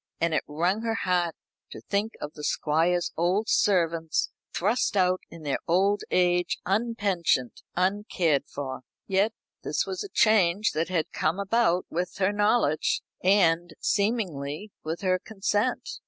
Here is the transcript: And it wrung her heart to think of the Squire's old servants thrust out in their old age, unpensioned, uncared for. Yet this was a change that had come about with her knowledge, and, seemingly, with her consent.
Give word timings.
And 0.19 0.33
it 0.33 0.41
wrung 0.47 0.81
her 0.81 0.95
heart 0.95 1.35
to 1.69 1.79
think 1.79 2.13
of 2.19 2.33
the 2.33 2.43
Squire's 2.43 3.11
old 3.15 3.47
servants 3.47 4.31
thrust 4.51 4.97
out 4.97 5.21
in 5.29 5.43
their 5.43 5.59
old 5.67 6.01
age, 6.09 6.57
unpensioned, 6.65 7.61
uncared 7.75 8.47
for. 8.47 8.81
Yet 9.05 9.31
this 9.63 9.85
was 9.85 10.03
a 10.03 10.09
change 10.09 10.71
that 10.71 10.89
had 10.89 11.11
come 11.11 11.37
about 11.39 11.85
with 11.91 12.15
her 12.17 12.31
knowledge, 12.33 13.03
and, 13.23 13.75
seemingly, 13.79 14.71
with 14.83 15.01
her 15.01 15.19
consent. 15.19 15.87